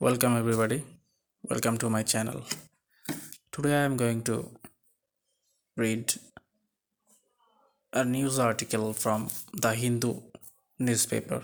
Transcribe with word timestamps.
welcome 0.00 0.36
everybody. 0.36 0.84
Welcome 1.42 1.76
to 1.78 1.90
my 1.90 2.04
channel. 2.04 2.44
Today 3.50 3.72
i 3.74 3.84
am 3.84 3.96
going 3.96 4.22
to 4.28 4.48
read 5.76 6.14
a 7.92 8.04
news 8.04 8.38
article 8.38 8.92
from 8.92 9.26
the 9.52 9.74
hindu 9.74 10.12
newspaper. 10.78 11.42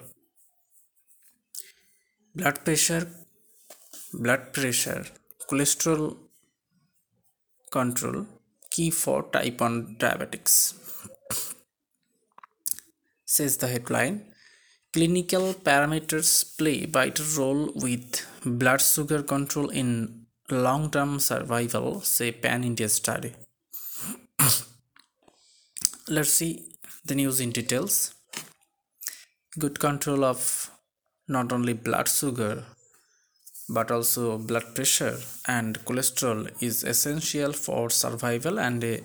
Blood 2.37 2.65
pressure 2.65 3.09
blood 4.13 4.53
pressure 4.53 5.05
cholesterol 5.51 6.17
control 7.73 8.25
key 8.71 8.91
for 8.91 9.25
type 9.33 9.61
1 9.61 9.97
diabetics 9.99 10.55
says 13.25 13.57
the 13.57 13.67
headline 13.67 14.34
clinical 14.95 15.47
parameters 15.69 16.29
play 16.57 16.87
vital 16.87 17.27
role 17.37 17.63
with 17.85 18.25
blood 18.45 18.81
sugar 18.81 19.25
control 19.25 19.69
in 19.81 19.89
long-term 20.67 21.19
survival 21.19 22.01
say 22.01 22.31
pan-india 22.31 22.89
study. 22.89 23.33
Let's 26.09 26.35
see 26.35 26.53
the 27.05 27.17
news 27.17 27.41
in 27.41 27.51
details. 27.51 28.15
Good 29.59 29.81
control 29.81 30.23
of 30.23 30.71
not 31.27 31.53
only 31.53 31.73
blood 31.73 32.09
sugar 32.09 32.63
but 33.69 33.91
also 33.91 34.39
blood 34.39 34.77
pressure 34.77 35.19
and 35.49 35.85
cholesterol 35.87 36.41
is 36.63 36.85
essential 36.85 37.53
for 37.53 37.91
survival 37.91 38.61
and 38.61 38.85
a 38.85 39.01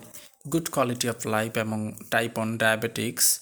good 0.48 0.70
quality 0.70 1.08
of 1.08 1.24
life 1.24 1.56
among 1.56 1.84
type 2.10 2.38
1 2.38 2.58
diabetics 2.58 3.40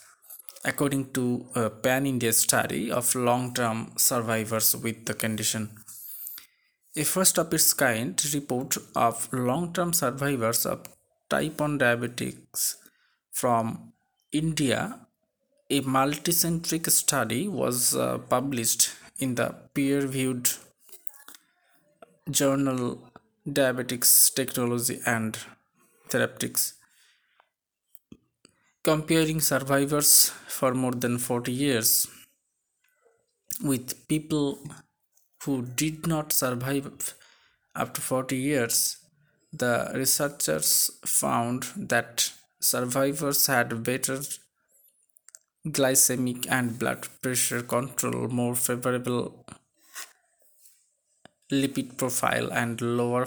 according 0.65 1.13
to 1.13 1.47
a 1.55 1.71
pan 1.71 2.07
India 2.07 2.33
study 2.33 2.91
of 2.91 3.15
long 3.15 3.55
term 3.55 3.93
survivors 3.97 4.77
with 4.77 5.05
the 5.07 5.15
condition. 5.15 5.71
A 6.97 7.05
first 7.05 7.39
of 7.39 7.53
its 7.55 7.73
kind 7.73 8.21
report 8.35 8.77
of 8.97 9.33
long 9.33 9.73
term 9.73 9.93
survivors 9.93 10.67
of 10.67 10.87
type 11.31 11.61
1 11.61 11.79
diabetics 11.79 12.77
from 13.31 13.93
India, 14.33 15.07
a 15.71 15.81
multicentric 15.83 16.91
study 16.91 17.47
was 17.47 17.95
uh, 17.95 18.19
published 18.19 18.91
in 19.19 19.35
the 19.35 19.55
peer 19.75 20.01
reviewed 20.01 20.51
journal 22.31 23.11
Diabetics 23.47 24.35
Technology 24.35 25.01
and 25.07 25.39
Therapeutics 26.09 26.75
comparing 28.89 29.39
survivors 29.39 30.11
for 30.57 30.73
more 30.73 30.93
than 30.93 31.19
40 31.19 31.53
years 31.53 31.91
with 33.71 34.09
people 34.09 34.59
who 35.45 35.57
did 35.83 36.07
not 36.07 36.33
survive 36.33 37.15
after 37.77 38.01
40 38.01 38.37
years, 38.37 38.97
the 39.53 39.91
researchers 39.95 40.91
found 41.05 41.67
that 41.77 42.33
survivors 42.61 43.47
had 43.47 43.83
better 43.83 44.21
glycemic 45.67 46.47
and 46.49 46.79
blood 46.79 47.07
pressure 47.21 47.63
control, 47.63 48.29
more 48.29 48.55
favorable 48.55 49.45
lipid 51.53 51.99
profile, 51.99 52.51
and 52.53 52.81
lower 52.81 53.27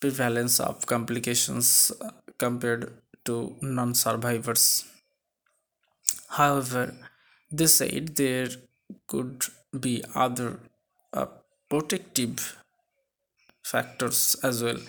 prevalence 0.00 0.60
of 0.60 0.86
complications 0.86 1.92
uh, 2.00 2.10
compared 2.38 2.92
to 3.24 3.56
non 3.62 3.94
survivors. 3.94 4.84
However, 6.28 6.94
they 7.50 7.66
said 7.66 8.16
there 8.16 8.48
could 9.06 9.44
be 9.78 10.04
other 10.14 10.60
uh, 11.12 11.26
protective 11.68 12.56
factors 13.62 14.36
as 14.42 14.62
well, 14.62 14.80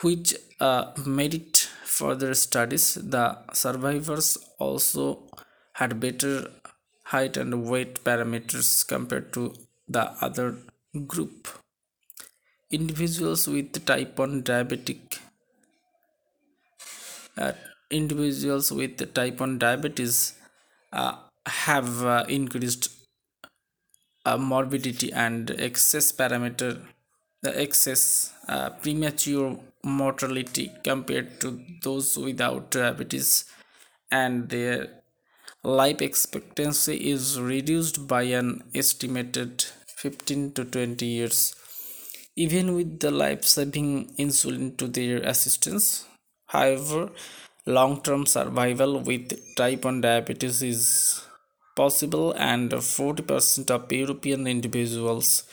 which 0.00 0.34
uh, 0.60 0.92
made 1.06 1.34
it 1.34 1.68
further 1.84 2.34
studies. 2.34 2.94
The 2.94 3.38
survivors 3.52 4.38
also 4.58 5.24
had 5.74 6.00
better 6.00 6.50
height 7.04 7.36
and 7.36 7.66
weight 7.66 8.04
parameters 8.04 8.86
compared 8.86 9.32
to 9.32 9.54
the 9.88 10.04
other 10.20 10.56
group. 11.06 11.48
Individuals 12.70 13.48
with 13.48 13.84
type 13.84 14.18
1 14.18 14.42
diabetic 14.42 15.18
individuals 17.90 18.70
with 18.72 19.12
type 19.14 19.40
1 19.40 19.58
diabetes 19.58 20.34
uh, 20.92 21.14
have 21.46 22.04
uh, 22.04 22.24
increased 22.28 22.88
uh, 24.26 24.36
morbidity 24.36 25.12
and 25.12 25.50
excess 25.68 26.12
parameter 26.12 26.72
the 27.42 27.58
excess 27.58 28.32
uh, 28.48 28.70
premature 28.82 29.58
mortality 29.82 30.70
compared 30.84 31.40
to 31.40 31.58
those 31.82 32.18
without 32.18 32.70
diabetes. 32.70 33.46
And 34.10 34.48
their 34.50 34.88
life 35.62 36.02
expectancy 36.02 37.10
is 37.10 37.40
reduced 37.40 38.06
by 38.06 38.22
an 38.22 38.64
estimated 38.74 39.64
15 39.96 40.52
to 40.52 40.64
20 40.64 41.06
years. 41.06 41.54
Even 42.36 42.74
with 42.74 43.00
the 43.00 43.10
life-saving 43.10 44.14
insulin 44.18 44.76
to 44.76 44.86
their 44.86 45.18
assistance 45.22 46.06
However, 46.52 47.10
long 47.66 48.02
term 48.02 48.26
survival 48.26 49.00
with 49.00 49.54
type 49.56 49.84
1 49.84 50.00
diabetes 50.00 50.62
is 50.62 51.22
possible, 51.76 52.32
and 52.32 52.70
40% 52.70 53.70
of 53.70 53.92
European 53.92 54.46
individuals 54.46 55.44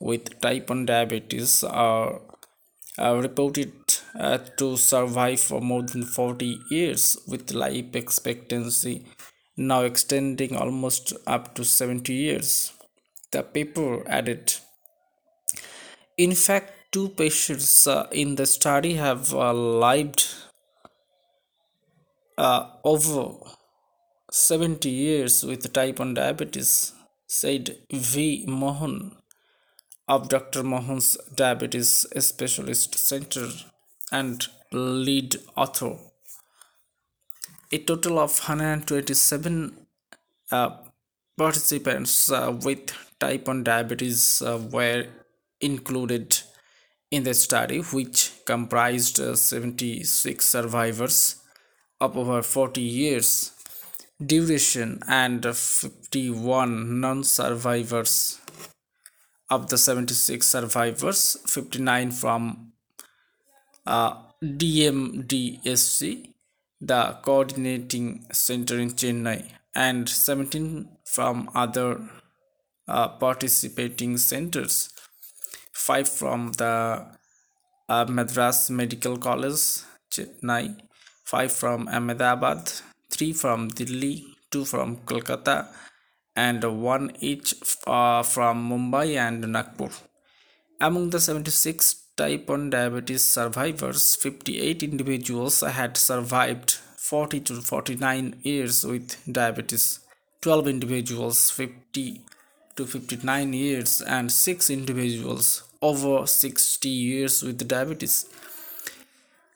with 0.00 0.40
type 0.40 0.70
1 0.70 0.86
diabetes 0.86 1.62
are, 1.64 2.20
are 2.98 3.20
reported 3.20 3.72
uh, 4.18 4.38
to 4.58 4.76
survive 4.76 5.40
for 5.40 5.60
more 5.60 5.82
than 5.82 6.04
40 6.04 6.58
years, 6.70 7.18
with 7.28 7.52
life 7.52 7.94
expectancy 7.94 9.04
now 9.58 9.82
extending 9.82 10.54
almost 10.54 11.12
up 11.26 11.54
to 11.54 11.64
70 11.64 12.12
years. 12.12 12.72
The 13.30 13.42
paper 13.42 14.06
added 14.08 14.54
in 16.16 16.34
fact, 16.34 16.92
two 16.92 17.10
patients 17.10 17.86
uh, 17.86 18.06
in 18.10 18.36
the 18.36 18.46
study 18.46 18.94
have 18.94 19.34
uh, 19.34 19.52
lived 19.52 20.24
uh, 22.38 22.66
over 22.84 23.34
70 24.30 24.88
years 24.88 25.44
with 25.44 25.72
type 25.72 25.98
1 25.98 26.14
diabetes, 26.14 26.92
said 27.26 27.78
V. 27.92 28.44
Mohan 28.46 29.16
of 30.08 30.28
Dr. 30.28 30.62
Mohan's 30.62 31.16
Diabetes 31.34 32.06
Specialist 32.18 32.96
Center 32.96 33.48
and 34.12 34.46
lead 34.72 35.36
author. 35.56 35.96
A 37.72 37.78
total 37.78 38.18
of 38.18 38.38
127 38.38 39.86
uh, 40.52 40.70
participants 41.36 42.30
uh, 42.30 42.56
with 42.62 42.92
type 43.18 43.48
1 43.48 43.64
diabetes 43.64 44.42
uh, 44.42 44.60
were 44.70 45.06
included 45.60 46.38
in 47.10 47.24
the 47.24 47.34
study, 47.34 47.80
which 47.80 48.32
comprised 48.44 49.18
uh, 49.18 49.34
76 49.34 50.44
survivors 50.44 51.42
of 52.00 52.16
over 52.16 52.42
40 52.42 52.80
years 52.80 53.52
duration 54.24 55.00
and 55.08 55.44
51 55.44 57.00
non-survivors. 57.00 58.40
Of 59.48 59.68
the 59.68 59.78
76 59.78 60.44
survivors 60.44 61.36
59 61.46 62.10
from 62.10 62.72
uh, 63.86 64.14
DMDSC 64.42 66.32
the 66.80 67.18
coordinating 67.22 68.26
center 68.32 68.78
in 68.78 68.90
Chennai 68.90 69.50
and 69.74 70.08
17 70.08 70.88
from 71.04 71.48
other 71.54 72.00
uh, 72.88 73.08
participating 73.08 74.18
centers. 74.18 74.90
5 75.72 76.08
from 76.08 76.52
the 76.52 77.06
uh, 77.88 78.04
Madras 78.08 78.68
Medical 78.70 79.16
College 79.16 79.82
Chennai 80.10 80.76
5 81.26 81.52
from 81.52 81.88
Ahmedabad, 81.88 82.70
3 83.10 83.32
from 83.32 83.68
Delhi, 83.68 84.24
2 84.52 84.64
from 84.64 84.98
Kolkata, 84.98 85.66
and 86.36 86.62
1 86.62 87.16
each 87.20 87.54
uh, 87.84 88.22
from 88.22 88.70
Mumbai 88.70 89.16
and 89.16 89.40
Nagpur. 89.52 89.90
Among 90.80 91.10
the 91.10 91.18
76 91.18 92.04
type 92.16 92.48
1 92.48 92.70
diabetes 92.70 93.24
survivors, 93.24 94.14
58 94.14 94.84
individuals 94.84 95.62
had 95.62 95.96
survived 95.96 96.78
40 96.96 97.40
to 97.40 97.60
49 97.60 98.36
years 98.42 98.84
with 98.86 99.16
diabetes, 99.30 99.98
12 100.42 100.68
individuals 100.68 101.50
50 101.50 102.20
to 102.76 102.86
59 102.86 103.52
years, 103.52 104.00
and 104.00 104.30
6 104.30 104.70
individuals 104.70 105.64
over 105.82 106.24
60 106.24 106.88
years 106.88 107.42
with 107.42 107.66
diabetes 107.66 108.26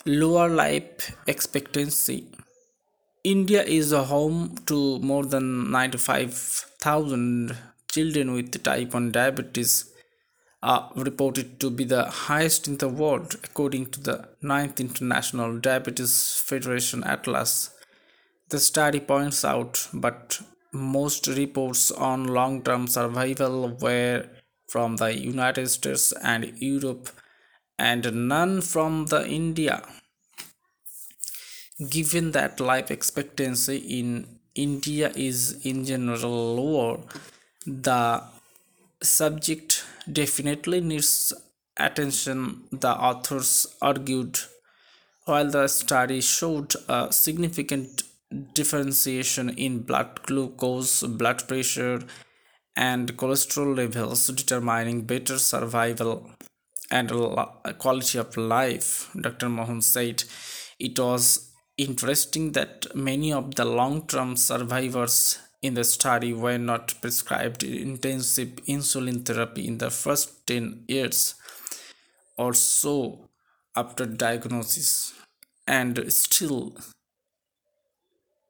lower 0.06 0.49
life 0.49 1.14
expectancy. 1.26 2.26
India 3.23 3.62
is 3.62 3.93
a 3.93 4.05
home 4.05 4.56
to 4.67 4.99
more 5.00 5.26
than 5.26 5.70
95,000 5.70 7.56
children 7.91 8.32
with 8.32 8.62
type 8.62 8.94
1 8.94 9.12
diabetes 9.12 9.93
are 10.62 10.91
reported 10.94 11.58
to 11.61 11.70
be 11.70 11.85
the 11.85 12.05
highest 12.05 12.69
in 12.69 12.76
the 12.79 12.88
world 12.88 13.37
according 13.44 13.87
to 13.87 14.00
the 14.00 14.29
9th 14.43 14.79
International 14.81 15.58
Diabetes 15.58 16.43
Federation 16.47 17.02
Atlas. 17.05 17.70
The 18.49 18.58
study 18.58 19.00
points 19.00 19.44
out, 19.44 19.88
but 19.93 20.41
most 20.73 21.26
reports 21.26 21.91
on 21.91 22.26
long 22.26 22.62
term 22.62 22.87
survival 22.87 23.69
were 23.81 24.26
from 24.69 24.97
the 24.97 25.17
United 25.19 25.69
States 25.69 26.12
and 26.23 26.52
Europe 26.58 27.08
and 27.80 28.28
none 28.28 28.60
from 28.60 29.06
the 29.06 29.26
India. 29.26 29.82
Given 31.88 32.32
that 32.32 32.60
life 32.60 32.90
expectancy 32.90 33.78
in 33.98 34.26
India 34.54 35.10
is 35.16 35.64
in 35.64 35.86
general 35.86 36.56
lower, 36.56 37.00
the 37.66 38.22
subject 39.02 39.82
definitely 40.12 40.82
needs 40.82 41.32
attention, 41.78 42.64
the 42.70 42.90
authors 42.90 43.66
argued. 43.80 44.38
While 45.24 45.50
the 45.50 45.66
study 45.68 46.20
showed 46.20 46.74
a 46.86 47.10
significant 47.10 48.02
differentiation 48.52 49.48
in 49.50 49.82
blood 49.82 50.22
glucose, 50.24 51.02
blood 51.02 51.48
pressure, 51.48 52.02
and 52.76 53.16
cholesterol 53.16 53.74
levels, 53.74 54.26
determining 54.26 55.02
better 55.02 55.38
survival 55.38 56.30
and 56.90 57.10
quality 57.78 58.19
of 58.19 58.37
life, 58.37 59.10
Dr. 59.20 59.48
Mohan 59.48 59.81
said 59.81 60.25
it 60.78 60.98
was 60.98 61.50
interesting 61.76 62.52
that 62.52 62.87
many 62.94 63.32
of 63.32 63.54
the 63.54 63.64
long 63.64 64.06
term 64.06 64.37
survivors 64.37 65.38
in 65.62 65.75
the 65.75 65.84
study 65.84 66.32
were 66.32 66.58
not 66.58 66.94
prescribed 67.00 67.62
intensive 67.62 68.48
insulin 68.66 69.25
therapy 69.25 69.66
in 69.66 69.78
the 69.78 69.90
first 69.90 70.46
10 70.46 70.84
years 70.88 71.34
or 72.37 72.54
so 72.54 73.28
after 73.76 74.06
diagnosis 74.06 75.12
and 75.66 76.10
still 76.12 76.76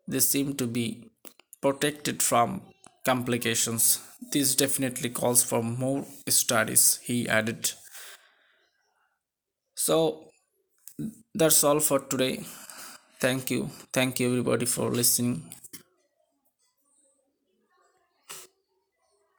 they 0.06 0.20
seem 0.20 0.54
to 0.54 0.66
be 0.66 0.86
protected 1.60 2.22
from 2.22 2.62
complications 3.04 4.00
this 4.32 4.54
definitely 4.54 5.10
calls 5.10 5.42
for 5.42 5.62
more 5.62 6.04
studies 6.28 7.00
he 7.02 7.28
added 7.28 7.72
so 9.86 9.96
that's 11.34 11.62
all 11.64 11.80
for 11.80 12.00
today. 12.00 12.44
Thank 13.20 13.50
you. 13.50 13.70
Thank 13.92 14.20
you 14.20 14.28
everybody 14.30 14.66
for 14.66 14.90
listening 14.90 15.44